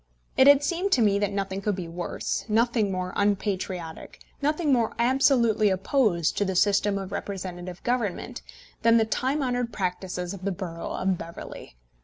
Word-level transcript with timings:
It 0.35 0.47
had 0.47 0.63
seemed 0.63 0.91
to 0.93 1.01
me 1.03 1.19
that 1.19 1.31
nothing 1.31 1.61
could 1.61 1.75
be 1.75 1.87
worse, 1.87 2.43
nothing 2.49 2.91
more 2.91 3.13
unpatriotic, 3.15 4.19
nothing 4.41 4.73
more 4.73 4.93
absolutely 4.97 5.69
opposed 5.69 6.35
to 6.39 6.43
the 6.43 6.55
system 6.55 6.97
of 6.97 7.11
representative 7.11 7.83
government, 7.83 8.41
than 8.81 8.97
the 8.97 9.05
time 9.05 9.43
honoured 9.43 9.71
practices 9.71 10.33
of 10.33 10.41
the 10.43 10.51
borough 10.51 10.93
of 10.93 11.19
Beverley. 11.19 11.75